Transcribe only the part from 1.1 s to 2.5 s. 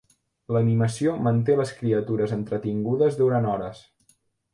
manté les criatures